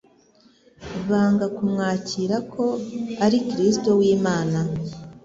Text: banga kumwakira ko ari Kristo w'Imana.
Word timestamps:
banga 1.09 1.45
kumwakira 1.55 2.37
ko 2.53 2.65
ari 3.25 3.37
Kristo 3.49 3.89
w'Imana. 3.99 4.59